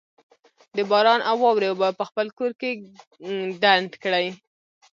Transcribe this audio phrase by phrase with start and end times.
[0.75, 2.85] د باران او واورې اوبه په خپل کور، کلي کي
[3.61, 4.27] ډنډ کړئ